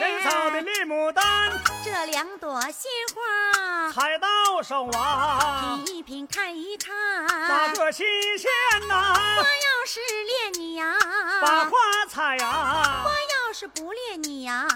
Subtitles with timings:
[0.00, 1.52] 见深草的绿牡丹
[1.84, 8.06] 这两朵鲜花，采到手啊，品一品看一看，哪，个新
[8.38, 8.48] 鲜
[8.88, 10.96] 呐，花要是恋你呀，
[11.42, 11.76] 把花
[12.08, 14.66] 采呀花，要是不恋你呀，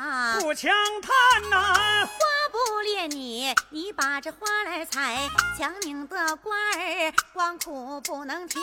[0.43, 0.71] 不强
[1.01, 2.13] 叹呐，花不
[2.83, 5.29] 恋你，你把这花来采，
[5.59, 8.63] 强拧的瓜儿光苦不能甜。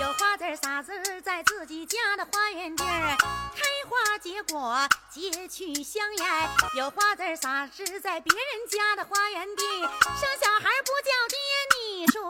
[0.00, 3.16] 有花籽撒籽在自己家的花园地儿，
[3.54, 6.48] 开花结果结去香烟。
[6.76, 11.38] 有花籽撒籽在别人家的花园地，生小孩不叫爹，
[11.76, 12.20] 你说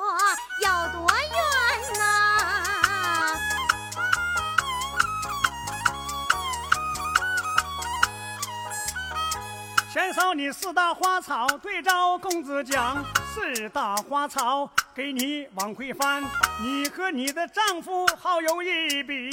[0.63, 2.05] 有多冤呐？
[10.01, 13.05] 先扫你四大花草，对照公子讲，
[13.35, 16.23] 四大花草给你往回翻，
[16.63, 19.29] 你和你的丈夫好有一比。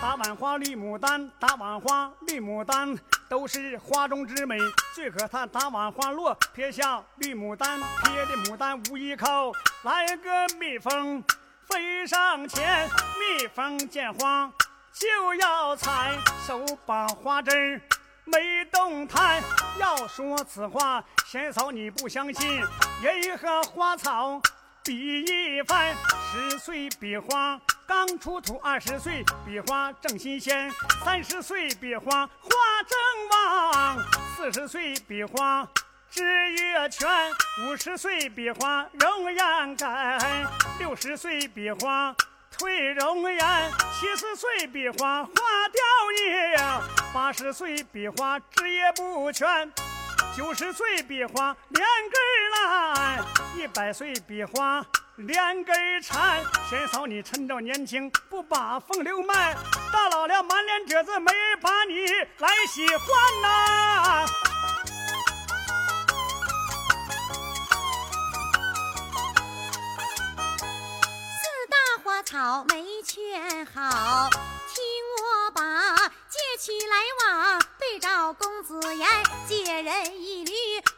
[0.00, 2.96] 大碗花绿牡丹，大碗花绿牡丹，
[3.28, 4.56] 都是花中之美。
[4.94, 9.50] 最可叹大碗花落，撇下绿牡丹，撇的牡丹无依靠。
[9.82, 11.20] 来个蜜蜂
[11.64, 14.48] 飞上前，蜜蜂见花
[14.92, 17.80] 就要采，手把花枝儿。
[18.26, 19.42] 没动弹。
[19.78, 22.60] 要说此话，先嫂你不相信，
[23.02, 24.40] 人和花草
[24.84, 25.94] 比一番。
[26.32, 30.70] 十岁比花刚出土，二十岁比花正新鲜，
[31.04, 32.50] 三十岁比花花
[32.86, 33.96] 正旺，
[34.36, 35.66] 四十岁比花。
[36.08, 37.08] 枝叶全，
[37.62, 40.46] 五十岁比花容颜改，
[40.78, 42.14] 六十岁比花
[42.58, 43.38] 退容颜，
[43.92, 45.82] 七十岁比花花掉
[46.24, 46.80] 叶呀，
[47.12, 49.70] 八十岁比花枝叶不全，
[50.36, 52.20] 九十岁比花连根
[52.52, 53.24] 烂，
[53.56, 54.84] 一百岁比花
[55.16, 56.42] 连根儿缠。
[56.68, 59.54] 先嫂你趁着年轻，不把风流卖，
[59.92, 62.06] 大老了满脸褶子，没人把你
[62.38, 64.26] 来喜欢呐、
[72.38, 74.28] 好没劝好，
[74.68, 74.84] 听
[75.22, 75.96] 我把
[76.28, 79.08] 借去来往对照公子言，
[79.48, 80.52] 借人一驴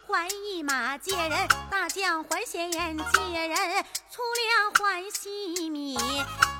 [0.08, 5.96] 还一马，借人大将还鲜盐，借人粗粮还细米，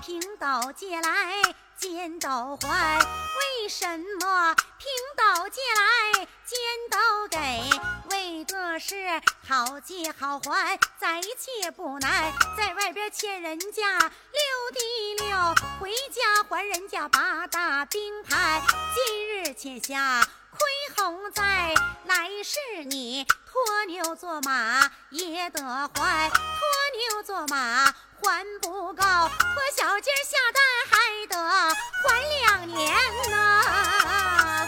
[0.06, 1.43] 贫道借来
[1.78, 3.87] 尖斗还，为什
[4.21, 6.59] 么平斗借来尖
[6.91, 7.39] 斗给？
[8.11, 8.97] 为的是
[9.47, 14.11] 好借好还，再借不难，在外边欠人家六
[14.72, 15.37] 滴六，
[15.78, 18.61] 回家还人家八大兵牌。
[18.94, 21.75] 今日欠下亏红债，
[22.06, 23.25] 来世你
[23.59, 26.39] 拖牛做马也得还，拖
[27.13, 31.35] 牛做马还不够，拖小鸡下蛋还得
[32.05, 32.97] 还两年
[33.31, 34.67] 呐、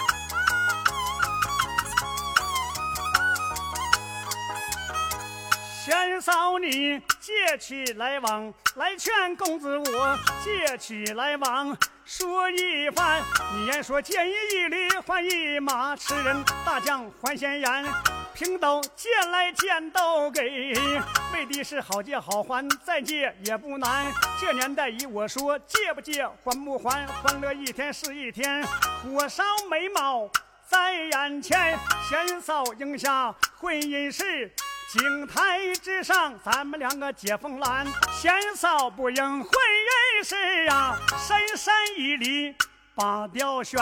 [5.84, 11.77] 先嫂你借去来往，来劝公子我借去来往。
[12.05, 13.23] 说一番，
[13.55, 16.45] 你言说借一一驴换一马，吃人。
[16.67, 17.84] 大将还闲言，
[18.35, 20.75] 平斗借来见斗给，
[21.33, 24.13] 为的是好借好还，再借也不难。
[24.41, 28.65] 这年代以我说借不借还不还，欢乐一天是一天，
[29.03, 30.29] 火烧眉毛
[30.67, 34.51] 在眼前，先嫂应下婚姻事。
[34.93, 42.57] 井台之上，咱们两个解风兰，先嫂不应婚姻事啊，深山一里
[42.95, 43.79] 把吊悬，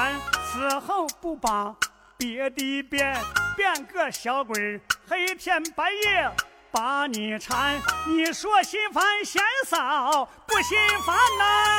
[0.52, 1.74] 此后不把
[2.18, 3.16] 别的变，
[3.56, 6.28] 变个小鬼，黑天白夜
[6.72, 7.80] 把你缠。
[8.08, 10.76] 你说心烦，嫌少不心
[11.06, 11.77] 烦呐、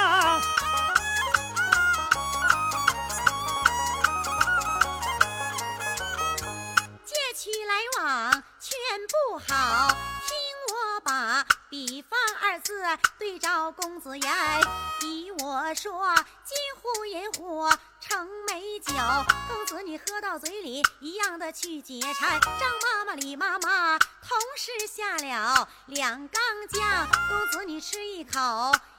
[21.51, 22.39] 去解馋。
[22.41, 26.41] 张妈妈、李妈妈同时下了两缸
[26.71, 28.39] 酱，公子你吃一口。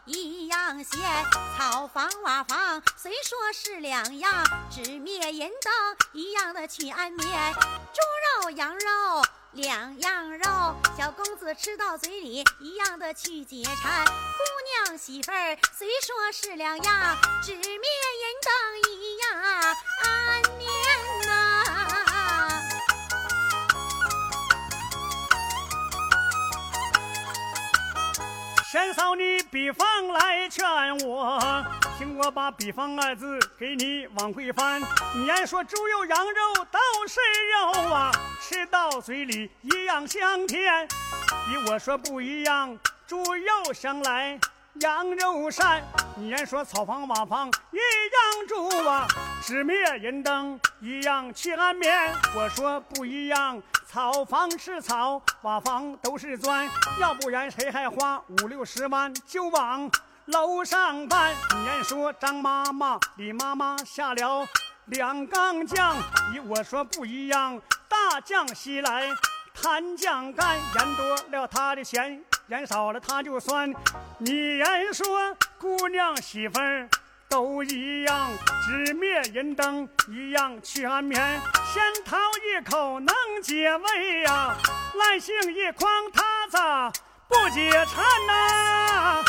[0.07, 0.99] 一样咸，
[1.57, 5.73] 草房瓦房虽说是两样，纸灭银灯
[6.13, 7.53] 一样的去安眠。
[7.55, 14.05] 猪肉羊肉两样肉，小公子吃到嘴里一样的去解馋。
[14.05, 20.43] 姑娘媳妇儿虽说是两样，纸灭银灯一样安
[28.95, 30.65] 嫂，你比方来劝
[30.99, 31.41] 我，
[31.99, 34.81] 听我把比方二字给你往回翻。
[35.13, 36.79] 你爱说猪肉羊肉都
[37.09, 37.19] 是
[37.53, 40.87] 肉啊，吃到嘴里一样香甜。
[40.87, 42.79] 比我说不一样，
[43.09, 44.39] 猪肉香来
[44.75, 45.81] 羊肉膻。
[46.17, 49.07] 你言说草房瓦房一样住啊，
[49.43, 52.15] 纸灭人灯一样去安眠。
[52.37, 53.61] 我说不一样。
[53.87, 56.69] 草房是草，瓦房都是砖，
[57.01, 59.91] 要不然谁还花五六十万就往
[60.27, 61.35] 楼上搬？
[61.57, 64.47] 你言说张妈妈、李妈妈下了
[64.87, 65.97] 两缸酱，
[66.33, 69.09] 你我说不一样，大酱西来
[69.55, 73.73] 弹酱干，盐多了它的咸，盐少了它就酸。
[74.19, 74.63] 你
[74.93, 76.89] 说姑娘媳妇儿。
[77.29, 78.29] 都一样，
[78.67, 81.41] 纸灭人灯一样去安眠。
[81.73, 84.57] 仙桃一口能解胃呀，
[84.97, 86.91] 烂杏一筐它咋
[87.29, 89.23] 不解馋呐？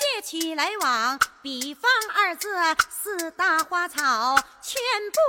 [0.00, 2.48] 借取来往，比方二字
[3.02, 4.80] 四大花草，全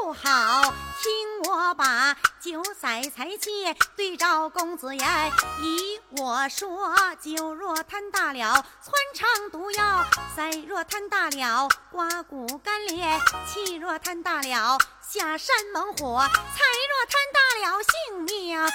[0.03, 0.73] 不好。
[1.01, 2.17] 听我把。
[2.41, 2.73] 酒色
[3.15, 5.31] 财气对照公子言，
[5.61, 10.03] 依我说，酒若贪大了，窜肠毒药；
[10.35, 14.77] 菜若贪大了，刮骨干裂；气若贪大了，
[15.07, 17.39] 下山猛火；财若贪大
[17.69, 18.67] 了，性命相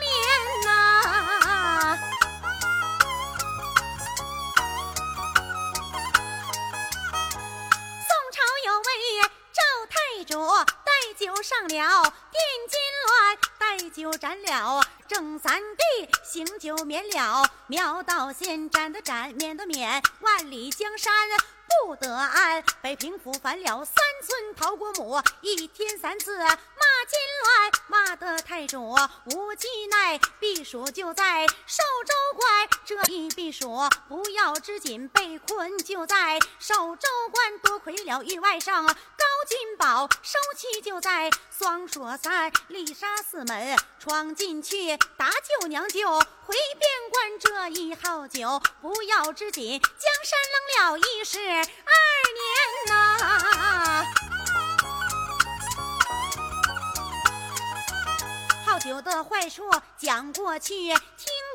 [0.00, 0.99] 连呐。
[10.24, 10.90] 着，带。
[11.18, 17.44] 酒上了，电金乱；带酒斩了，正三弟行酒免了。
[17.66, 21.12] 苗道仙斩的斩，免的免，万里江山
[21.86, 22.62] 不得安。
[22.82, 28.94] 北平府烦了三寸陶国母，一天三次骂金乱，骂得太主
[29.26, 30.18] 无计奈。
[30.38, 33.78] 避暑就在寿州关，这一避暑
[34.08, 38.94] 不要知紧，被困就在寿州关，多亏了玉外甥高。
[39.48, 51.64] 金宝收妻就在双锁山丽莎四门闯进去打救娘舅回边关这一号酒不要知紧江山冷了一十二年
[52.88, 54.04] 呐，
[58.80, 60.74] 酒的坏处讲过去。
[60.74, 60.96] 听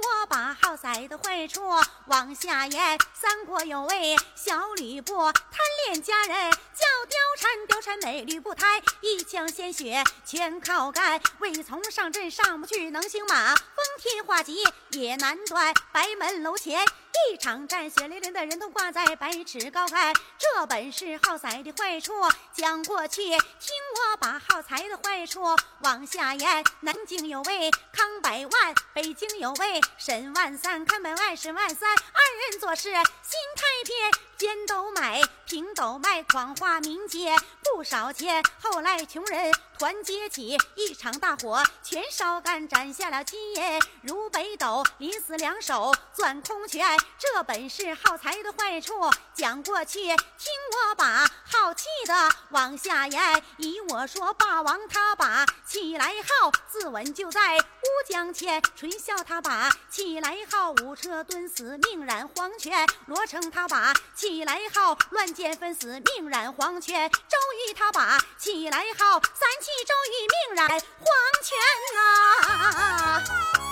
[0.03, 1.61] 我把好色的坏处
[2.05, 2.99] 往下言。
[3.13, 7.51] 三国有位小吕布，贪恋佳人，叫貂蝉。
[7.67, 11.19] 貂蝉美吕布胎，一腔鲜血全靠干。
[11.39, 13.55] 未从上阵上不去，能行马。
[13.55, 15.73] 风天化戟也难断。
[15.91, 16.85] 白门楼前
[17.31, 20.13] 一场战，血淋淋的人头挂在百尺高杆。
[20.37, 22.13] 这本是好色的坏处
[22.53, 25.41] 讲过去，听我把好财的坏处
[25.81, 26.63] 往下言。
[26.81, 29.81] 南京有位康百万，北京有位。
[29.97, 38.43] 沈万三，看门外沈万三，二人做事心太偏，尖斗买，平斗卖，谎话明街不少钱。
[38.59, 46.85] 后来穷人团结起，一场大火全烧干，斩下了金银如北斗，临死两手攥空拳。
[47.17, 48.93] 这本是耗财的坏处
[49.33, 51.85] 讲过去，听我把好气
[52.55, 53.43] 往下言。
[53.57, 59.69] 依我说，霸王他把起来号，自刎就在乌江前，吹笑他把。
[59.91, 70.15] 起来号，五车蹲死，命染黄泉；罗成他把起来号，乱箭分死，命染黄泉；周瑜他把起来号，三气周瑜
[70.47, 70.79] 命染黄
[71.43, 71.57] 泉
[71.99, 73.64] 啊！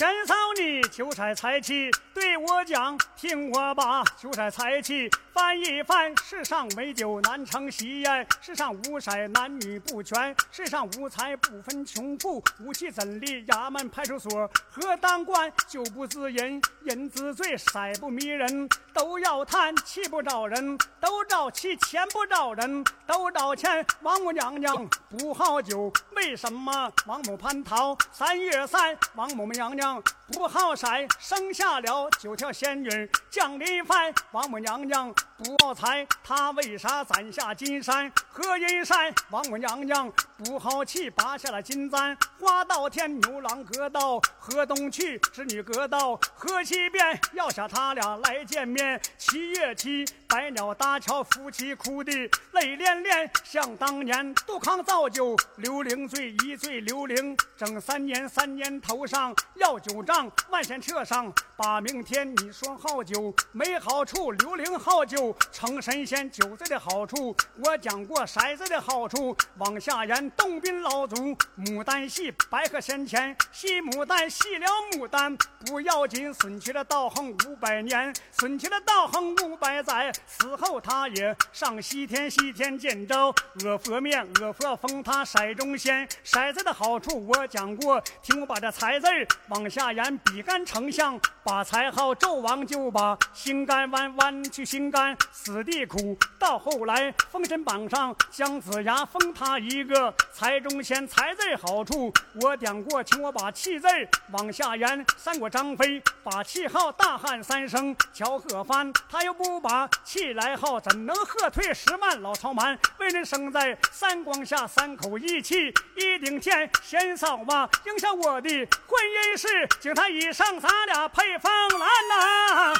[0.00, 6.10] 先嫂，你求财财气对我讲，听我把求财财气翻一翻。
[6.24, 13.44] 世上美酒难成席宴，世上无色男女不全，世上无财不分穷富，武器怎立？
[13.44, 15.52] 衙门派出所何当官？
[15.68, 18.66] 酒不自饮，饮自醉，色不迷人，
[19.00, 23.82] 都要叹，气不着人，都找气；钱不着人，都找钱。
[24.02, 26.92] 王母娘娘不好酒，为什么？
[27.06, 30.02] 王母蟠桃三月三，王母娘娘。
[30.32, 30.86] 不好色，
[31.18, 34.12] 生下了九条仙女降临凡。
[34.30, 39.12] 王母娘娘不好财，她为啥攒下金山和银山？
[39.30, 43.20] 王母娘娘不好气，拔下了金簪花到天。
[43.20, 49.00] 牛郎隔到河东去，织女隔到河西边，要下他俩来见面。
[49.18, 52.12] 七月七，百鸟搭桥，夫妻哭的
[52.52, 53.28] 泪涟涟。
[53.44, 60.19] 想当年杜康造酒，刘伶醉，一醉刘伶，整三年，三年头上要酒账。
[60.20, 67.34] 上，万仙车上，把明天你说好酒没好处，刘伶好酒成神仙，酒醉的好处
[67.64, 75.34] 我讲过，骰子的好处往下言，洞宾老祖牡丹戏，白鹤仙前戏牡丹，戏了牡丹
[75.64, 89.06] 不要紧，损去了道行五百年，损去了道行五百载，死后他也上西天，西天见着阿佛面，阿佛封他骰中仙，骰子的好处我讲过，听我把这财字
[89.48, 96.16] 往下言，比干丞相把财好，纣王就把心肝弯弯去心肝，死地苦。
[96.38, 103.86] 到后来封神榜上姜子牙封他一个财中仙，财字好处我点过，请我把气字
[104.32, 112.78] 往下言，三国张飞把气号大喊三声，乔贺翻他又不把气来号，怎能喝退十万老曹蛮？
[112.98, 119.00] 为人生在三光下，三口义气一顶天，贤嫂嘛影响我的婚
[119.34, 122.72] 姻事，经他以上咱俩配风兰呐、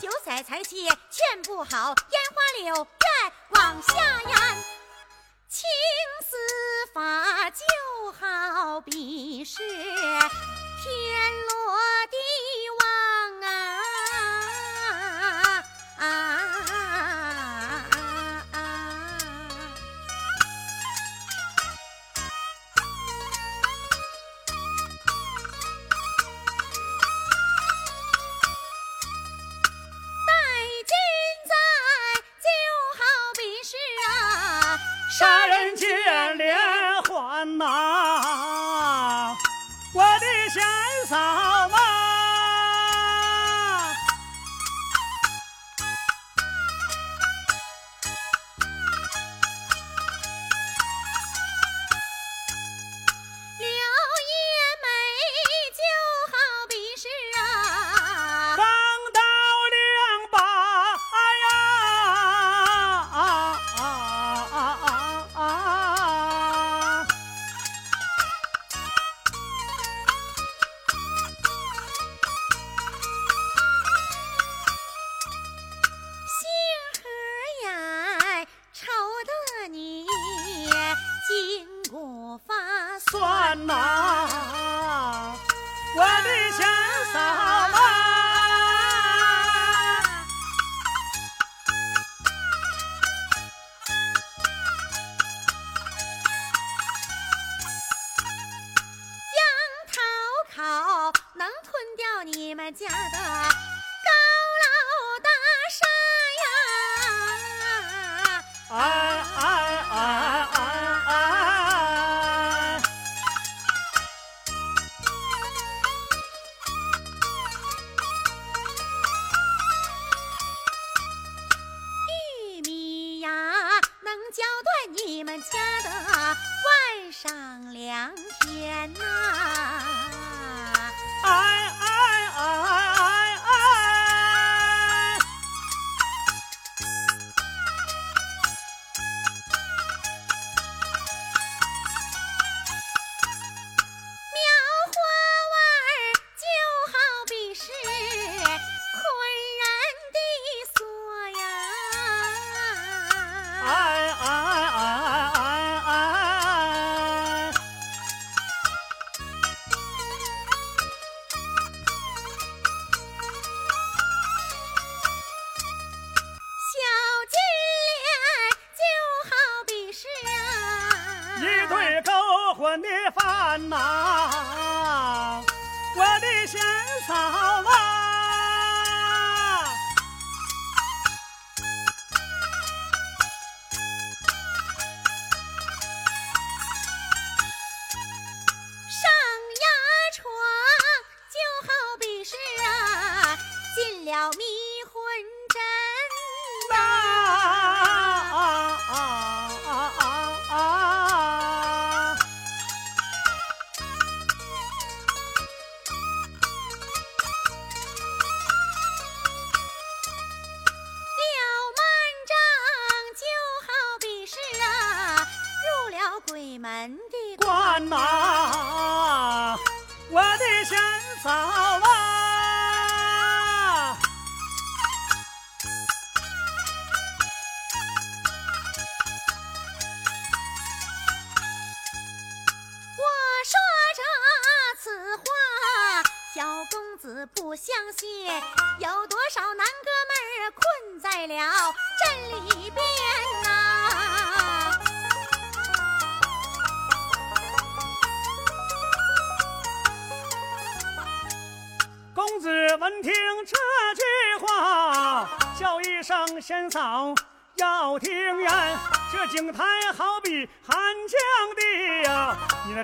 [0.00, 3.94] 酒色财气全不好，烟花柳愿往下
[4.28, 4.32] 咽。
[5.48, 5.68] 青
[6.22, 6.36] 丝
[6.94, 7.64] 发就
[8.12, 9.66] 好比是天
[11.48, 11.76] 罗
[12.12, 12.16] 地
[12.78, 13.50] 网啊
[15.98, 16.06] 啊。
[16.06, 16.67] 啊。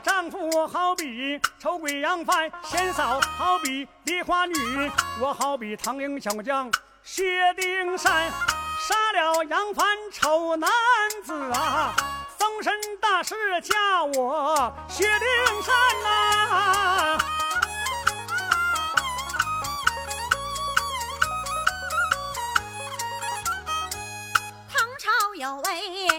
[0.04, 4.54] 丈夫好比丑鬼杨帆，贤嫂好比梨花女，
[5.18, 6.70] 我好比唐营小将
[7.02, 8.30] 薛丁山，
[8.86, 10.70] 杀了杨帆丑男
[11.24, 11.94] 子啊，
[12.38, 12.70] 僧神
[13.00, 17.18] 大师嫁我薛丁山呐、
[24.70, 26.13] 唐朝有位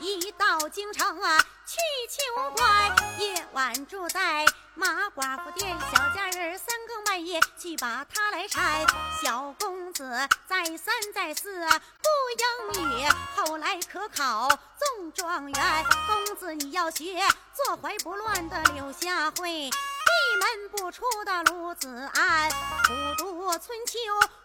[0.00, 1.76] 一到京城啊去
[2.08, 8.86] 求官，夜晚住在马寡妇店，小家人三更半夜去把他来缠。
[9.22, 15.84] 小公子再三再四不应允，后来可考中状元。
[16.06, 17.22] 公子你要学
[17.54, 19.70] 坐怀不乱的柳下惠。
[20.08, 22.48] 闭门不出的卢子安，
[22.84, 23.98] 普渡春秋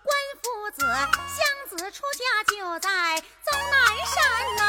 [0.03, 2.89] 官夫子，湘子出家就在
[3.21, 4.15] 终南山
[4.57, 4.61] 呐、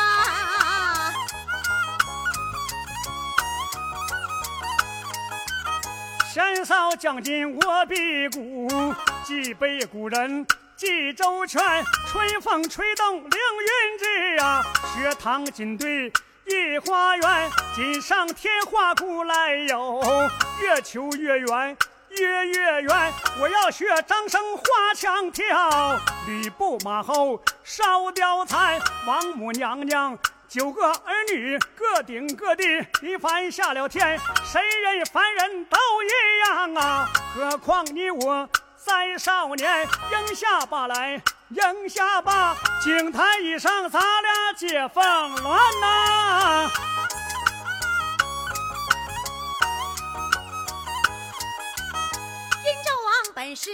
[6.32, 8.68] 贤嫂将近我臂骨，
[9.24, 10.46] 脊背古人
[10.76, 11.60] 记周全。
[12.06, 14.62] 春风吹动凌云志啊，
[14.94, 16.12] 学堂金对
[16.46, 17.50] 一花园。
[17.74, 20.00] 锦上添花古来有，
[20.60, 21.76] 月球越圆。
[22.10, 24.62] 越月圆，我要学张生花
[24.94, 32.62] 枪跳，吕布马后烧貂蝉，王母娘娘九个儿女各顶各地，
[33.02, 37.08] 一凡下了天，谁人凡人都一样啊！
[37.34, 45.02] 何况你我再少年，应下罢来，应下吧，井台以上咱俩结风
[45.42, 46.70] 乱呐、
[52.64, 53.70] 殷纣王本是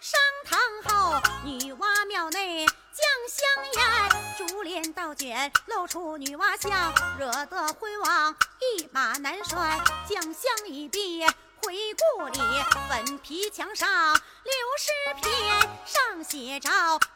[0.00, 9.78] 商汤后，女娲庙内降香烟，珠帘倒卷露出女娲像，惹得昏王一马难摔。
[10.08, 11.24] 将香一毕，
[11.72, 12.38] 回故里，
[12.86, 16.68] 粉皮墙上六十篇，上写着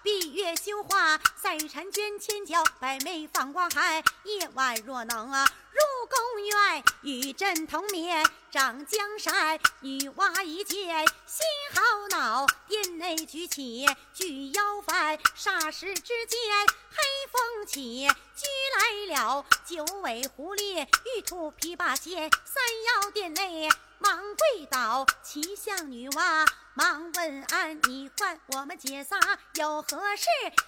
[0.03, 4.03] 闭月羞花，赛婵娟千娇，百媚放光寒。
[4.23, 9.61] 夜晚若能啊入宫院，与朕同眠长江山。
[9.81, 16.40] 女娲一见心好恼，殿内举起巨妖幡，霎时之间
[16.92, 16.97] 黑
[17.31, 18.47] 风起，居
[18.79, 22.64] 来了九尾狐狸，玉兔琵琶仙，三
[23.05, 23.69] 妖殿内。
[23.99, 27.81] 忙跪倒，齐向女娲忙问安。
[27.89, 29.19] 你唤我们姐仨
[29.55, 30.27] 有何事？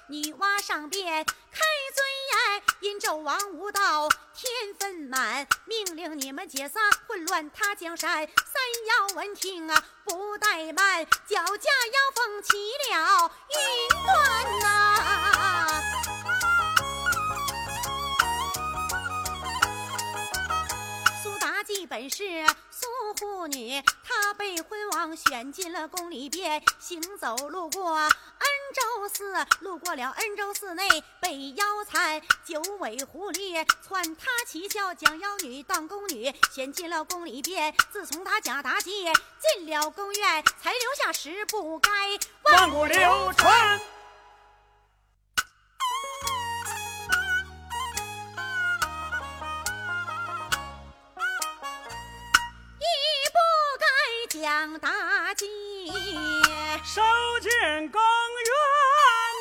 [0.09, 1.61] 女娲上边开
[1.95, 8.27] 尊言，因纣王无道天分满，命令你们姐仨混乱他江山。
[8.27, 8.27] 三
[8.87, 12.57] 妖闻听啊，不怠慢，脚架妖风起
[12.91, 15.47] 了云端呐、
[21.88, 22.87] 本是苏
[23.18, 28.11] 护女，她被昏王选进了宫里边，行走路过恩
[28.74, 30.87] 州寺，路过了恩州寺内
[31.20, 37.74] 被妖残，九尾狐狸窜她七窍，将妖女当宫女，选进了宫里边。
[37.90, 39.05] 自从她假妲己
[39.40, 41.90] 进了宫院，才留下十不该
[42.42, 43.81] 万古流传。
[54.48, 54.88] 该将妲
[55.37, 55.46] 己。
[56.82, 57.02] 收
[57.42, 57.50] 进
[57.90, 58.00] 宫
[58.46, 58.50] 院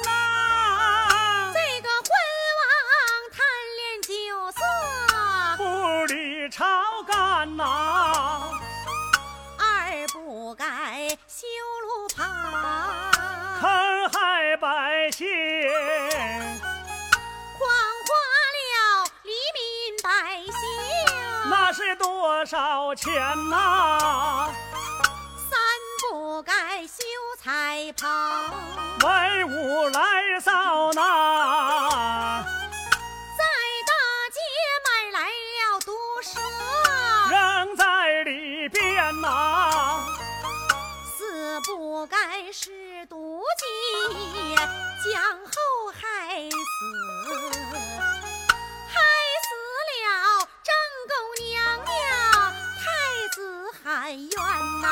[0.04, 2.10] 呐、这个昏
[2.60, 2.62] 王
[3.32, 3.40] 贪
[3.78, 4.12] 恋酒
[4.52, 4.60] 色，
[5.56, 5.64] 不
[6.08, 6.66] 理朝
[7.08, 7.64] 干呐、
[9.58, 11.48] 二不该修
[11.84, 12.28] 路旁，
[13.62, 15.26] 坑害百姓，
[17.58, 17.70] 荒
[18.04, 18.12] 化
[18.58, 19.58] 了黎民
[20.04, 20.52] 百姓。
[21.50, 23.14] 那是多少钱
[23.50, 24.67] 呐、三
[26.38, 26.54] 不该
[26.86, 27.04] 修
[27.42, 28.08] 彩棚，
[29.02, 32.44] 文武来扫呐，
[33.36, 33.44] 在
[33.88, 33.92] 大
[34.32, 34.38] 街
[34.86, 36.40] 买来了毒蛇。
[37.32, 40.06] 扔在里边呐、
[41.18, 43.66] 死不该是毒计，
[45.12, 45.52] 将后
[45.92, 46.00] 害
[46.52, 46.56] 死，
[48.86, 49.02] 害
[49.42, 49.50] 死
[49.90, 50.06] 了
[50.64, 50.72] 正
[51.10, 51.50] 宫娘
[51.84, 52.86] 娘，太
[53.34, 53.38] 子
[53.84, 54.30] 喊冤
[54.84, 54.86] 呐、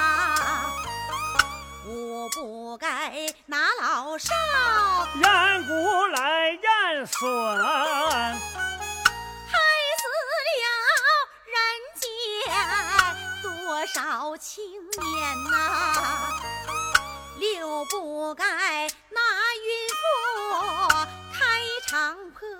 [2.33, 3.13] 不该
[3.45, 4.33] 拿老少
[5.15, 6.59] 远古来验
[7.07, 7.27] 损，害
[9.99, 10.03] 死
[10.61, 10.65] 了
[11.53, 11.55] 人
[12.01, 12.03] 间
[13.43, 13.45] 多
[13.87, 15.03] 少青年
[15.51, 15.53] 呐、
[17.37, 18.43] 留不该
[19.09, 19.21] 那
[19.55, 20.01] 孕妇
[21.33, 21.37] 开
[21.87, 22.55] 肠破肚，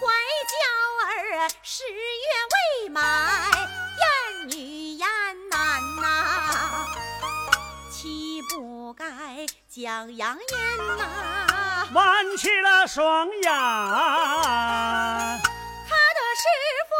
[0.00, 0.02] 怀
[0.48, 0.52] 娇
[1.06, 1.08] 儿
[1.62, 2.00] 十月
[2.82, 3.57] 未满，
[8.88, 9.04] 不该
[9.68, 13.42] 将养颜呐、弯起了双眼。
[13.52, 13.60] 他
[16.16, 16.48] 的师
[16.88, 16.94] 傅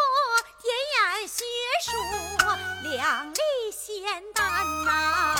[0.60, 1.40] 甜言学
[1.82, 1.88] 术，
[2.90, 3.40] 两粒
[3.72, 4.44] 仙丹
[4.84, 5.34] 呐、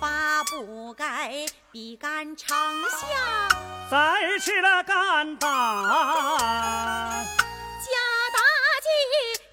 [0.00, 2.58] 八不该比干丞
[2.90, 3.08] 相。
[3.88, 3.96] 再
[4.40, 5.48] 起了肝胆，
[7.78, 7.92] 假
[8.34, 8.40] 大
[8.82, 8.88] 计，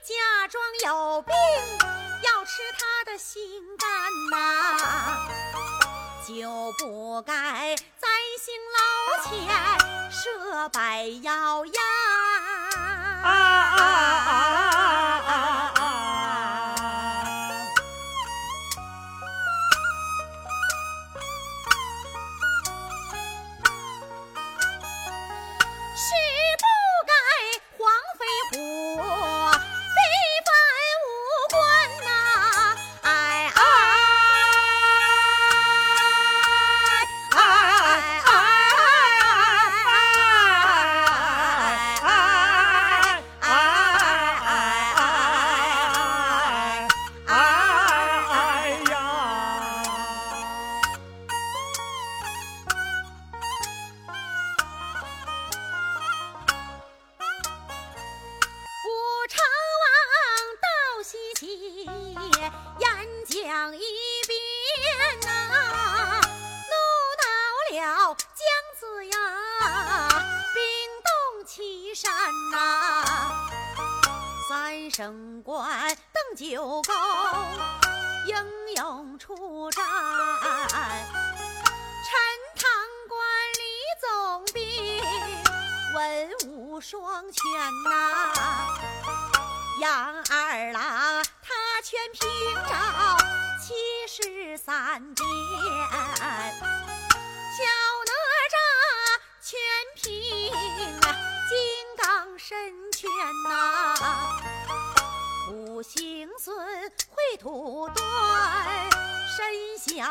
[0.02, 1.92] 假装有病，要
[2.45, 3.41] 吃他的心
[3.77, 3.89] 肝
[4.29, 5.29] 呐、
[6.27, 7.34] 就不该
[7.97, 8.79] 在行楼
[9.23, 9.32] 前
[10.12, 11.82] 设摆药呀！
[13.23, 13.84] 啊啊啊
[14.27, 14.42] 啊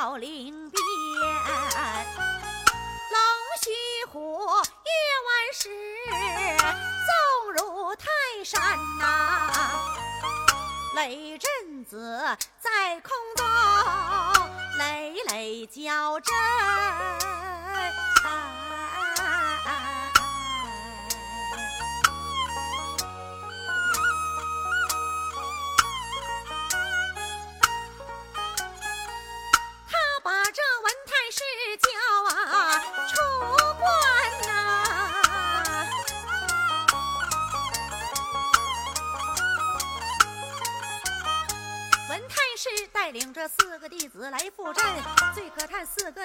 [0.03, 0.83] 到林边。
[3.13, 3.21] 龙
[3.63, 3.71] 须
[4.11, 4.19] 虎
[4.83, 4.91] 夜
[5.29, 5.71] 晚时，
[7.07, 7.13] 纵
[7.53, 8.09] 入泰
[8.43, 8.61] 山
[8.99, 9.71] 呐、
[10.97, 12.21] 雷震子
[12.59, 13.47] 在空中
[14.77, 16.42] 累累交战。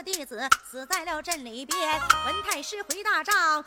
[0.07, 1.99] 弟子死在了镇里边。
[2.25, 3.65] 文太师回大帐，闷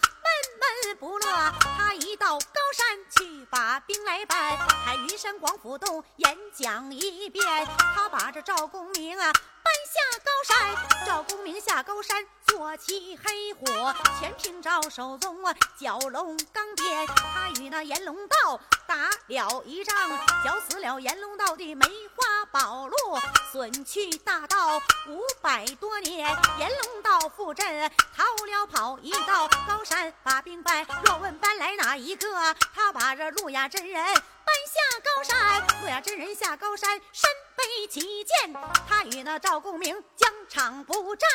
[0.87, 1.53] 闷不乐。
[1.61, 7.67] 他一到高山去把兵来办，还云山广府洞演讲一遍。
[7.95, 9.33] 他把这赵公明啊
[9.63, 17.07] 搬下高山，赵公明下高山坐起黑火，全凭赵手中啊蛟龙钢鞭。
[17.07, 19.95] 他与那阎龙道打了一仗，
[20.45, 22.95] 绞死了阎龙道的梅花宝路，
[23.51, 26.29] 损去大道五百多年。
[26.59, 30.87] 阎龙道复阵，逃了跑，一到高山把兵败。
[31.05, 32.55] 若问搬来哪一个？
[32.75, 38.53] 他把这路亚真人搬下高山，路亚真人下高山，身背旗剑，
[38.87, 41.29] 他与那赵公明疆场不战。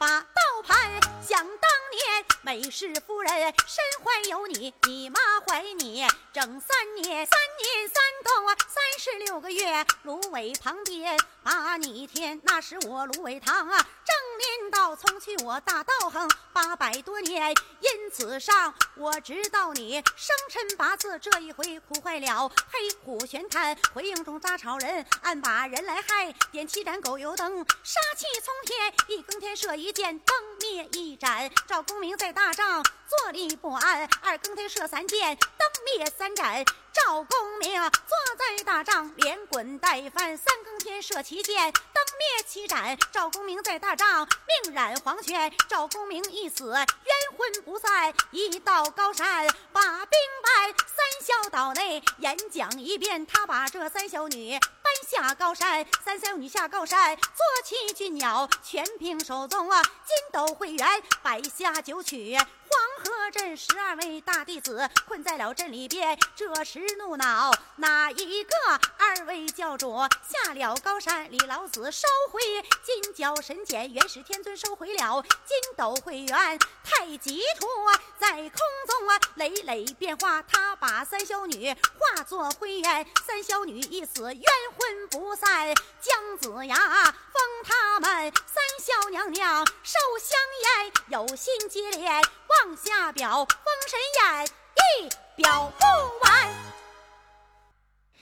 [0.00, 3.30] 把刀盘，想当年美氏夫人
[3.66, 9.84] 身怀有你，你妈怀你整三年，三年三冬啊，三十六个月。
[10.04, 13.86] 芦苇旁边把你添，那是我芦苇塘啊。
[14.02, 31.50] 正年道从去我大道行八百多年，因此上我知道你生辰八字，这一回苦坏了黑虎玄坛，回应中扎草人，暗把人来害，点七盏狗油灯，杀气冲天，一更天射一箭，灯灭一盏。
[31.66, 36.64] 赵公明在大帐坐立不安，二更天射三箭，灯灭三盏。
[36.92, 42.98] 赵公明坐在大帐，连滚带翻，三更天射七箭，灯灭七盏。
[43.12, 44.28] 赵公明在大帐
[44.64, 48.12] 命染黄泉，赵公明一死，冤魂不散。
[48.32, 54.58] 一到高山把兵败，三小岛内演讲一遍，他把这三小女
[54.90, 60.84] 山下高山，三小女下高山，坐骑俊鸟，全凭手中啊，金斗会员
[61.22, 62.36] 摆下九曲。
[62.36, 68.50] 黄河镇十二位大弟子困在了镇里边，这时怒恼哪一个？
[68.96, 72.40] 二位教主下了高山，李老子收回
[72.84, 78.50] 金角神剑，元始天尊收回了金斗会员，太极图啊在空
[78.86, 84.44] 中啊，累累变化，他把三小女化作灰烟，三小女一死，冤
[84.80, 92.22] 魂不散，姜子牙封他们三小娘娘受香烟，有心接连。
[92.64, 95.84] 往下表，封神演义表不
[96.24, 96.48] 完。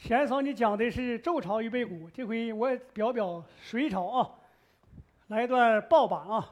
[0.03, 4.31] 先生，你讲的是周朝预备鼓，这回我表表隋朝啊，
[5.29, 6.51] 来段爆版啊。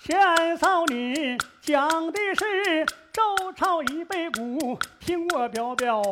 [0.00, 6.02] 先嫂，你讲的是周朝预备鼓，听我表表。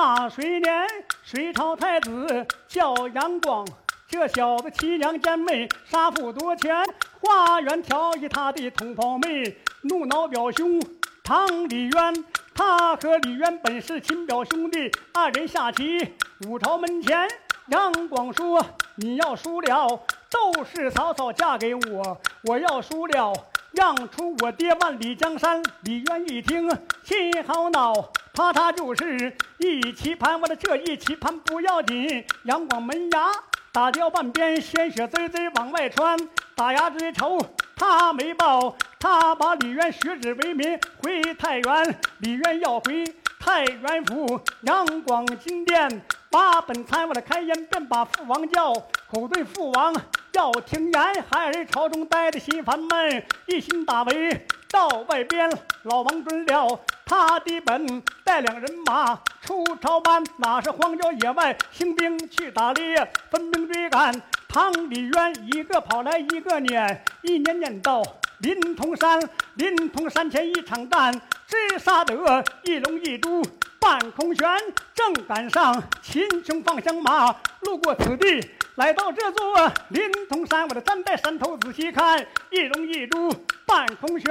[0.00, 0.86] 大水年，
[1.24, 3.66] 隋朝太子叫杨广，
[4.08, 6.84] 这小子欺娘奸妹，杀父夺权，
[7.20, 9.56] 花园调戏他的同胞妹。
[9.82, 10.80] 怒恼表兄
[11.24, 16.14] 唐李渊，他和李渊本是亲表兄弟，二人下棋，
[16.46, 17.28] 五朝门前，
[17.66, 23.32] 杨广说：“你要输了，都是嫂嫂嫁给我；我要输了，
[23.72, 26.70] 让出我爹万里江山。”李渊一听，
[27.02, 27.92] 心好恼，
[28.38, 33.32] 他他就是一棋盘，我的这一棋盘不要紧，杨广门牙
[33.72, 36.16] 打掉半边，鲜血滋滋往外穿，
[36.54, 37.36] 打牙之仇
[37.74, 38.76] 他没报。
[39.00, 41.98] 他把李渊削职为民，回太原。
[42.18, 43.04] 李渊要回
[43.40, 48.72] 太原府，阳光金殿，把本参我的开言，便把父王叫，
[49.10, 49.92] 口对父王
[50.30, 51.24] 要听言。
[51.28, 55.50] 孩儿朝中待的心烦闷，一心打围到外边。
[55.84, 64.20] 老王准了他的本，带两人马出朝班，哪是荒郊野外行兵去打猎，分兵追赶。
[64.48, 68.02] 唐李渊一个跑来一个撵，一撵撵到。
[68.38, 69.20] 临潼山，
[69.54, 71.12] 临潼山前一场战，
[71.46, 73.42] 只杀得一龙一猪
[73.78, 74.48] 半空悬。
[74.94, 83.32] 正赶上秦琼放响马，路过此地，来到这座临潼山，我的站在山头仔细看，一龙一猪
[83.64, 84.28] 半空悬。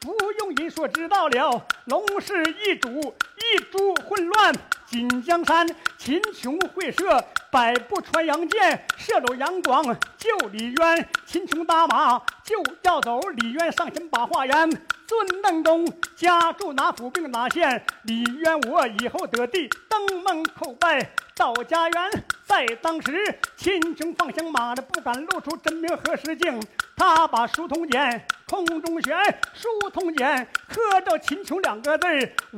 [0.00, 4.52] 不用一说，知道了，龙是一主，一猪混乱。
[4.86, 9.84] 锦江山，秦琼会射，百步穿杨箭，射走杨广，
[10.16, 11.08] 救李渊。
[11.26, 17.82] 秦琼打马就要走，李渊上前把话言：尊邓公家住哪府并哪县？
[18.02, 21.00] 李渊我以后得地登门叩拜
[21.38, 22.24] 到家园。
[22.44, 26.60] 在当时，秦琼放响马的不敢露出真名和实境，
[26.96, 29.16] 他把书童剑空中悬，
[29.54, 32.06] 书童剑刻着秦琼两个字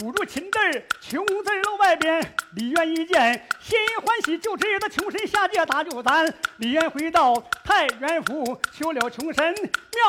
[0.02, 0.58] 捂住秦字
[1.00, 2.34] 琼字露外边。
[2.54, 6.32] 李渊一见，心欢喜，就知道穷神下界打救咱。
[6.58, 9.54] 李渊回到太原府，求了穷神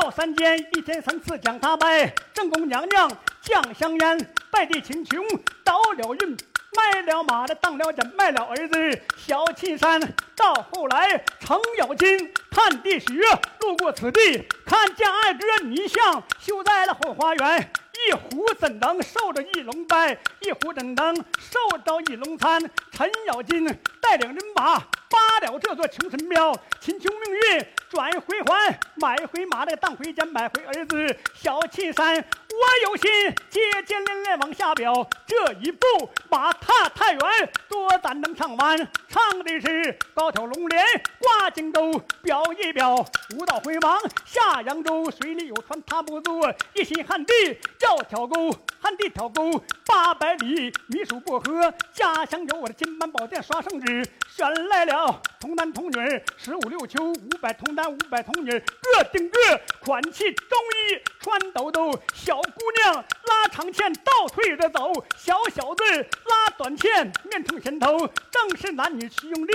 [0.01, 2.13] 庙三间，一天三次将他拜。
[2.33, 5.25] 正宫娘娘降香烟，拜地秦琼
[5.63, 6.37] 倒了运。
[6.75, 9.99] 卖了马的当了剑，卖了儿子小青山。
[10.35, 13.13] 到后来程咬金探地穴，
[13.59, 17.71] 路过此地，看见二哥泥像修在了后花园。
[18.07, 20.17] 一壶怎能受着一龙拜？
[20.39, 22.59] 一壶怎能受着一龙餐？
[22.91, 23.67] 程咬金
[24.01, 32.25] 带领人马扒了这座穷神庙，秦琼命运转回环，买回马的当回剑，买回儿子小青山。
[32.53, 33.09] 我有心
[33.49, 35.85] 接接连连往下表，这一步
[36.29, 37.21] 马踏太原，
[37.69, 38.77] 多咱能唱完。
[39.07, 40.85] 唱的是高挑龙帘
[41.19, 42.95] 挂荆州，表一表
[43.37, 47.33] 武道辉煌下扬州，水里有船他不坐，一心旱地
[47.79, 48.49] 要挑沟，
[48.81, 51.73] 旱地挑沟八百里米数过河。
[51.93, 59.39] 家乡有我的金板宝殿刷圣旨，选来了童男童女十五六秋，五百童男五百童女各顶各
[59.81, 60.57] 款气中
[60.89, 62.40] 衣穿兜兜小。
[62.41, 65.83] 小姑娘拉长线倒退着走，小小子
[66.25, 69.51] 拉短线面冲前头，正是男女齐用力，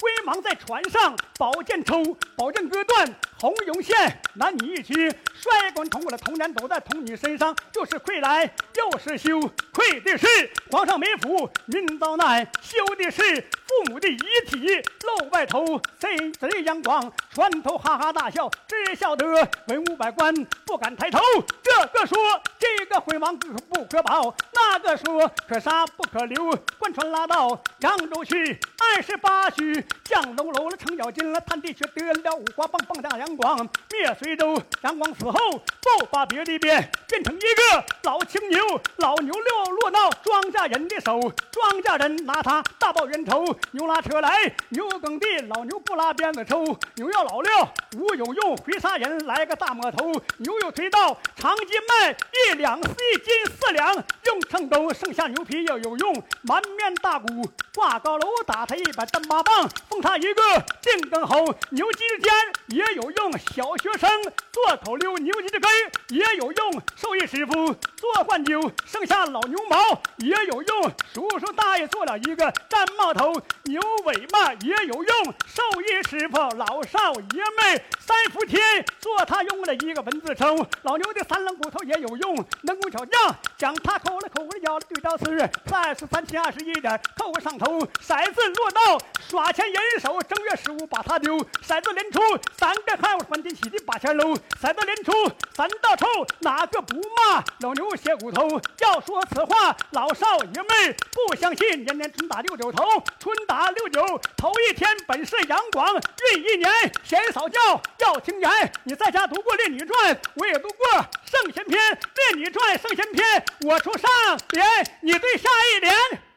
[0.00, 4.94] 挥芒在船上，宝剑抽，宝剑割断红绒线，男女一起
[5.34, 9.40] 摔滚同我的童男都在童女身上，就是愧来又是羞，
[9.72, 10.26] 愧的是
[10.70, 13.20] 皇上没福，民遭难，羞的是
[13.66, 14.66] 父母的遗体
[15.02, 15.48] 露外。
[15.48, 19.24] 头贼贼阳光，船头哈哈大笑，只晓得
[19.68, 20.34] 文武百官
[20.66, 21.18] 不敢抬头。
[21.62, 22.18] 这个说
[22.58, 28.58] 这个回王可不可保，那个说可杀不可留，官船拉到扬州去。
[28.76, 33.58] 二十八许，降楼楼了，程咬金了，探地却得了五花棒，棒大阳光
[33.90, 34.60] 灭随州。
[34.82, 38.58] 杨广死后，不把别的变，变成一个老青牛，
[38.96, 43.44] 老牛落落到庄稼人的手，庄稼人拿他大报冤仇。
[43.72, 46.64] 牛拉车来，牛耕地，老牛不拉鞭子抽。
[46.94, 50.10] 牛要老了无有用，回杀人来个大魔头。
[50.38, 56.22] 牛又推到长街卖一两四一斤四两，用秤斗，剩下牛皮要有用。
[56.42, 57.26] 满面大鼓
[57.74, 60.42] 挂高楼，打他一百单八棒，封他一个
[60.80, 61.44] 定根侯。
[61.70, 62.32] 牛筋尖
[62.68, 64.08] 也有用，用小学生
[64.52, 65.70] 做口溜，牛筋的根
[66.10, 66.82] 也有用。
[66.94, 67.52] 兽医师傅
[67.96, 69.76] 做灌酒，剩下老牛毛
[70.18, 70.82] 也有用。
[71.12, 73.32] 叔叔大爷做了一个毡帽头，
[73.64, 75.24] 牛尾巴也有用。
[75.46, 80.64] 兽医师傅老少爷们三伏天做他用了一个文字抽。
[80.82, 87.80] 老牛的三棱骨头也有用，能工巧匠将它抠了抠了咬了对照四，三十三七二十一点扣个上头。
[88.00, 91.36] 骰子落到耍钱人手，正月十五把它丢。
[91.66, 92.20] 骰子连出
[92.56, 94.34] 三个号，翻天起地把钱搂。
[94.60, 95.12] 骰子连出
[95.54, 96.06] 三道臭，
[96.40, 98.60] 哪个不骂老牛血骨头？
[98.80, 101.84] 要说此话，老少爷们不相信。
[101.84, 102.84] 年年春打六九头，
[103.18, 106.02] 春打六九头一天本是阳光，闰
[106.36, 106.70] 一年
[107.02, 107.58] 贤嫂叫
[107.98, 108.72] 要听言。
[108.84, 110.86] 你在家读过《列女传》，我也读过
[111.24, 111.80] 《圣贤篇》。
[112.34, 113.24] 《列女传》《圣贤篇》，
[113.66, 114.10] 我出上
[114.50, 114.66] 联，
[115.00, 116.27] 你对下一联。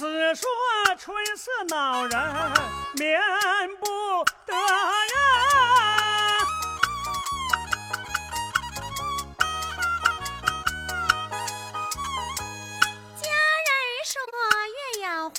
[0.00, 0.48] 子说
[0.96, 2.18] 春色恼人，
[2.94, 3.20] 免
[3.78, 4.58] 不得呀。
[13.20, 13.28] 家
[13.66, 13.70] 人
[14.06, 14.16] 说
[14.66, 15.34] 月要花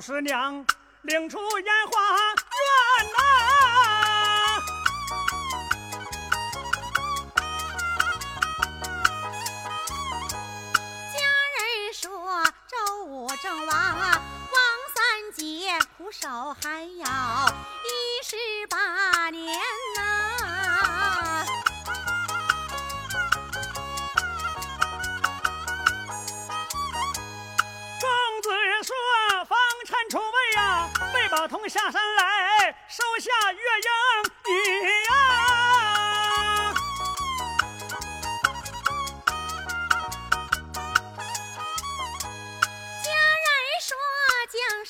[0.00, 0.64] 十娘
[1.02, 2.00] 领出烟花
[2.56, 4.09] 院呐、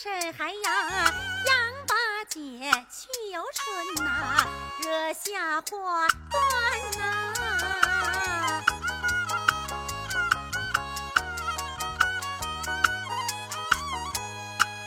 [0.02, 1.94] 将身还要杨八
[2.26, 2.40] 姐
[2.90, 4.46] 去游春呐、
[4.82, 6.40] 惹下祸端
[6.98, 7.02] 呐、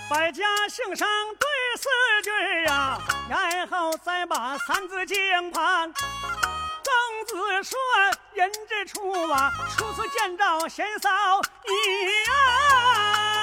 [0.10, 1.48] 百家姓上对
[1.78, 1.88] 四
[2.24, 2.98] 句呀，
[3.30, 5.94] 然后再把三字经盘。
[5.94, 7.78] 公子说
[8.34, 11.10] 人之初啊，初次见着贤嫂
[11.68, 11.74] 你
[12.32, 13.43] 呀。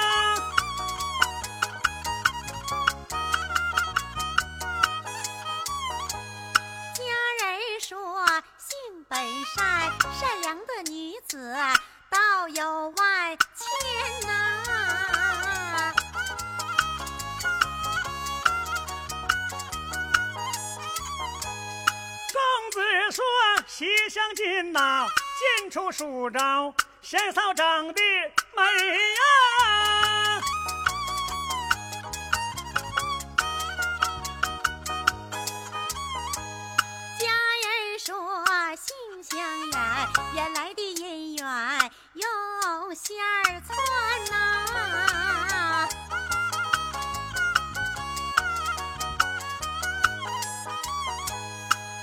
[9.11, 11.53] 本善，善良的女子
[12.09, 15.93] 道有万千呐、
[22.31, 22.79] 公子
[23.11, 23.21] 说
[23.67, 25.05] 西厢进呐，
[25.59, 28.01] 进出数招，贤嫂长得
[28.55, 30.00] 美呀。
[39.31, 39.37] 姻
[39.71, 39.79] 缘，
[40.33, 41.47] 原来的姻缘
[42.15, 42.25] 用
[42.93, 43.69] 线儿穿
[44.29, 45.87] 呐。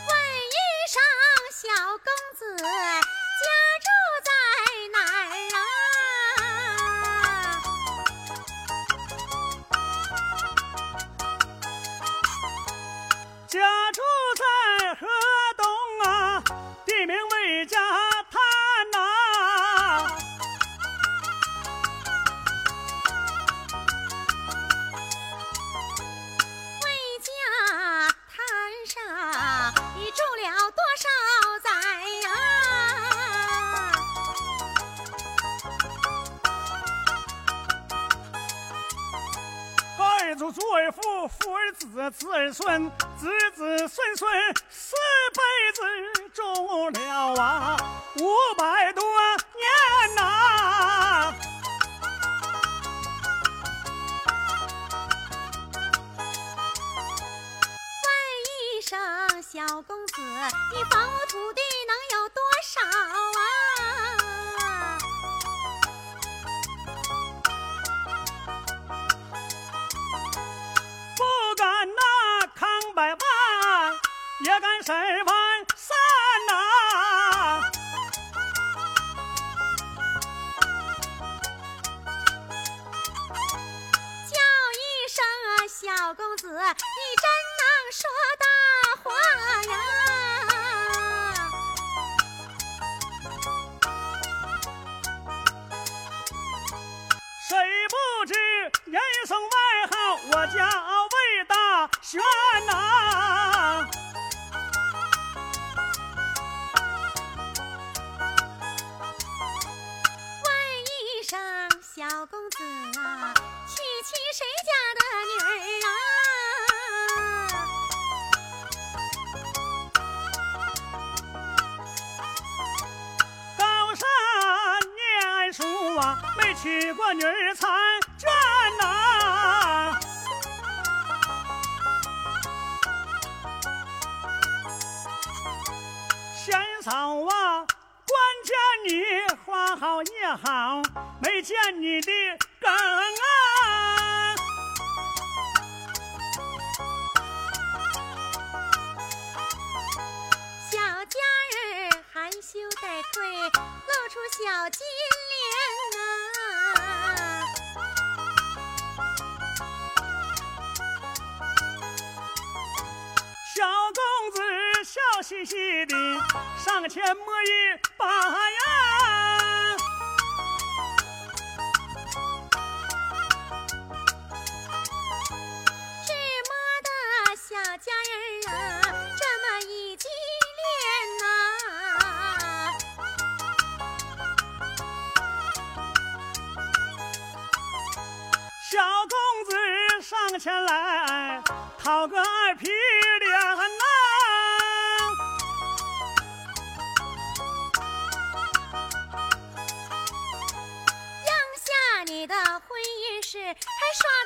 [0.07, 0.11] 问
[0.49, 0.57] 一
[0.89, 0.97] 声
[1.53, 1.69] 小
[1.99, 2.07] 公
[2.39, 2.41] 子。
[42.49, 42.91] 儿孙，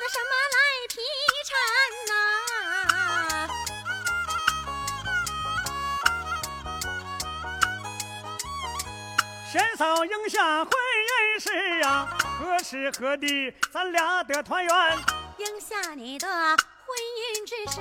[0.03, 0.57] 的什么赖
[0.89, 0.99] 皮
[1.47, 1.55] 缠
[2.09, 2.11] 呐、
[9.49, 10.71] 贤嫂应下婚
[11.07, 12.05] 姻事呀，
[12.37, 14.97] 何时何地咱俩得团圆？
[15.37, 16.57] 应下你的婚
[17.15, 17.77] 姻之事，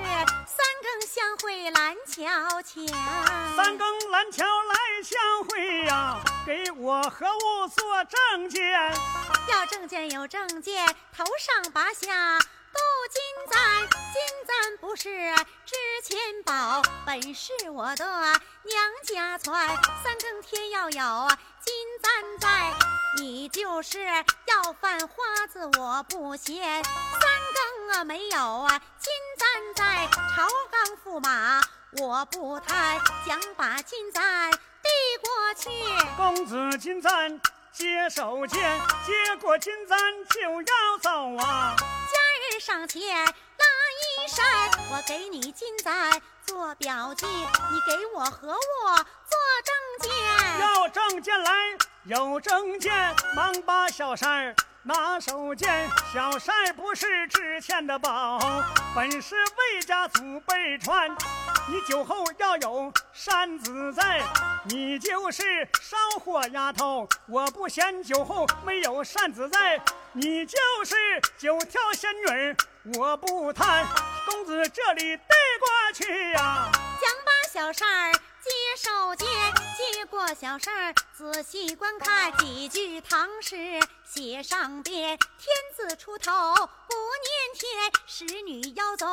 [0.46, 2.86] 三更相会蓝桥前。
[3.56, 4.71] 三更蓝桥来
[5.02, 8.62] 相会呀，给我和物做证件。
[9.50, 10.86] 要证件有证件，
[11.16, 12.78] 头上拔下镀
[13.10, 13.80] 金簪，
[14.12, 15.34] 金簪不是
[15.66, 15.74] 值
[16.04, 19.68] 钱宝，本是我的娘家传。
[20.04, 21.28] 三更天要有
[21.60, 22.72] 金簪在，
[23.18, 24.04] 你就是
[24.46, 26.82] 要犯花子我不嫌。
[26.84, 27.20] 三
[27.54, 31.60] 更啊没有啊金簪在，朝纲驸马
[32.00, 34.50] 我不贪，想把金簪
[35.22, 35.70] 过去。
[36.16, 37.40] 公子金簪
[37.72, 41.74] 接手剑，接过金簪就要走啊。
[41.78, 42.18] 家
[42.50, 44.44] 人上前拉衣衫，
[44.90, 50.60] 我给你金簪做表记，你给我和我做证件。
[50.60, 51.52] 要证件来，
[52.04, 52.92] 有证件，
[53.34, 55.88] 忙把小扇儿拿手剑。
[56.12, 58.38] 小扇不是值钱的宝，
[58.94, 61.08] 本是魏家祖辈传。
[61.68, 64.22] 你酒后要有扇子在，
[64.64, 67.08] 你就是烧火丫头。
[67.28, 69.80] 我不嫌酒后没有扇子在，
[70.12, 70.96] 你就是
[71.38, 72.56] 九条仙女，
[72.98, 73.86] 我不贪。
[74.26, 75.24] 公子这里带
[75.60, 76.70] 过去呀、
[77.52, 79.28] 小扇儿接手间，
[79.76, 85.18] 接过小扇儿，仔细观看几句唐诗写上边。
[85.18, 89.06] 天字出头不念天，使女腰走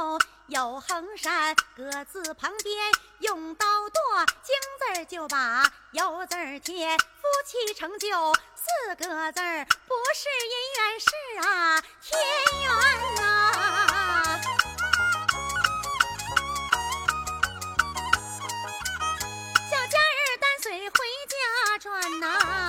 [0.48, 2.78] 有横山，葛字旁边
[3.20, 8.08] 用刀剁，京字就把油字儿添，夫妻成就
[8.56, 11.10] 四个字儿，不是姻缘是
[11.46, 12.18] 啊天
[12.64, 13.49] 缘呐、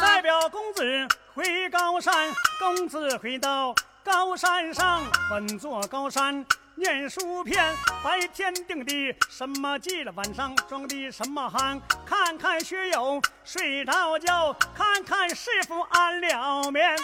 [0.01, 0.85] 代表公子
[1.35, 11.81] 回高山，公子回到高山上，稳坐高山念书篇，白天定的什么计了，晚上装的什么行？
[12.07, 16.97] 看看学友睡着觉，看看师傅安了眠。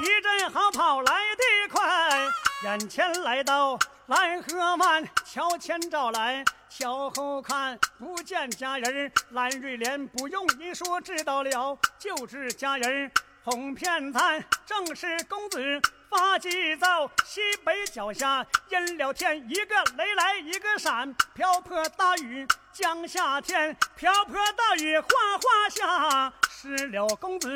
[0.00, 2.24] 一阵好跑来得快，
[2.62, 3.76] 眼前来到
[4.06, 13.10] 蓝河湾，桥前照来，桥后看，不见佳人蓝瑞莲，不用你说知道了，就是佳人
[13.42, 15.80] 哄骗咱，正是公子。
[16.08, 27.48] 发急躁，西北脚下阴了天，一个雷来一个闪，瓢泼大雨降下天，瓢泼大雨哗哗下，失了公子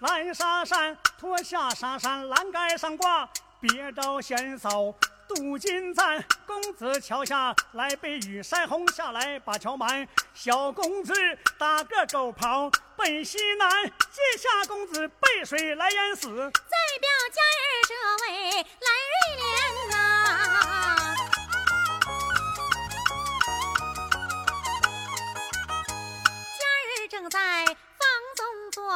[0.00, 3.26] 蓝纱衫，脱下纱衫栏杆上挂，
[3.58, 4.94] 别着贤嫂。
[5.26, 10.06] 镀金簪，公子桥下来被雨山洪下来把桥埋。
[10.34, 11.14] 小公子
[11.56, 16.28] 打个狗刨奔西南，接下公子背水来淹死。
[16.28, 17.94] 再表佳儿这
[18.26, 19.48] 位蓝瑞莲
[19.88, 19.94] 呐，
[26.58, 27.38] 佳儿正在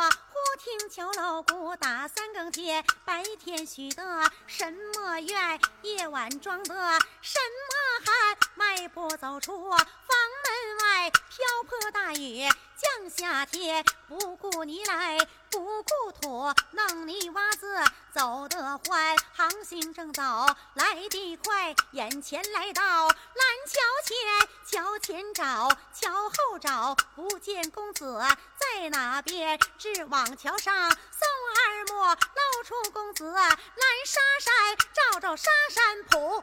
[0.03, 0.45] 忽。
[0.57, 6.74] 听敲锣鼓打三更天，白天许的什么愿，夜晚装的
[7.20, 7.38] 什
[7.68, 9.78] 么汉，迈步走出房
[10.77, 15.18] 外，瓢泼大雨降下天，不顾泥来，
[15.51, 17.79] 不顾土，弄泥洼子
[18.12, 20.22] 走得欢，航行正走
[20.75, 23.14] 来得快，眼前来到蓝
[23.66, 24.49] 桥前，
[24.83, 28.20] 桥前找，桥后找，不见公子
[28.59, 30.55] 在哪边，只往桥。
[30.64, 33.53] 上送二莫，露出公子蓝
[34.07, 36.43] 纱衫，照照纱衫谱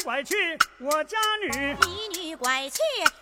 [0.00, 0.34] 拐去
[0.78, 1.76] 我家女。
[1.82, 2.80] 你女拐去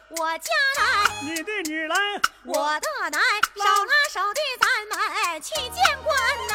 [0.08, 0.82] 我家来。
[1.22, 1.96] 你的女来
[2.44, 3.20] 我的男
[3.54, 6.16] 手拉手的咱们去见官
[6.48, 6.54] 呐。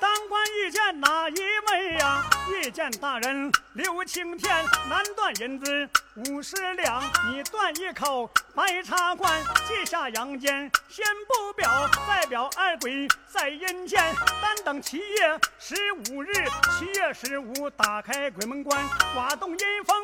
[0.00, 1.40] 当官遇见哪一
[1.70, 2.24] 位呀？
[2.50, 5.90] 遇见大人刘青天难断银子。
[6.16, 14.00] 五十两，你断一口白茶罐，记下阳间先不表，再表二鬼在阴间。
[14.40, 16.32] 单等七月十五日，
[16.78, 18.80] 七月十五打开鬼门关，
[19.12, 19.96] 刮动阴风。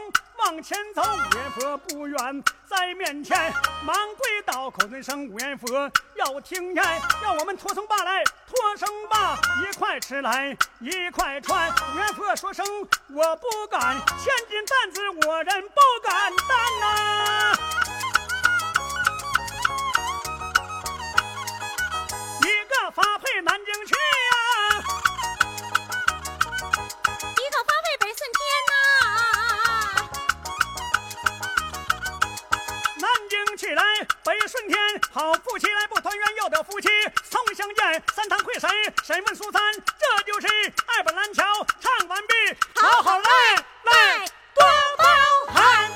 [0.46, 3.52] 往前走，五元佛不远在面前，
[3.84, 5.68] 忙跪倒，口尊声五元佛
[6.16, 6.84] 要听言，
[7.22, 11.70] 要我们托生罢来，托生罢，一块吃来一块穿。
[11.92, 12.64] 五元佛说声
[13.10, 17.56] 我不敢，千斤担子我人不敢担呐。
[22.42, 24.34] 一个发配南京去呀，
[27.32, 27.90] 一个发配。
[34.22, 34.78] 北顺天，
[35.12, 36.88] 好夫妻来不团圆，要得夫妻
[37.30, 38.02] 重相见。
[38.14, 38.70] 三堂会审，
[39.02, 40.46] 审问苏三，这就是
[40.86, 41.42] 二本蓝桥
[41.80, 42.34] 唱完毕，
[42.80, 43.30] 好好来。
[44.60, 45.04] 双刀
[45.54, 45.90] 寒